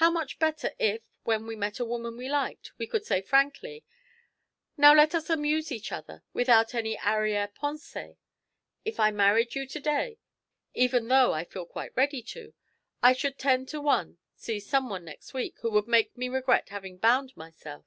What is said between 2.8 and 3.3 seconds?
could say